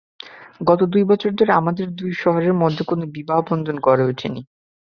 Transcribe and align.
গত 0.61 0.81
দুই 0.85 1.03
বছর 1.03 1.31
ধরে 1.31 1.51
আমাদের 1.53 1.87
দুই 1.91 2.11
শহরের 2.13 2.53
মধ্যে 2.53 2.83
কোনো 2.83 3.03
বিবাহ-বন্ধন 3.15 3.75
গড়ে 3.79 4.03
ওঠেনি। 4.05 4.41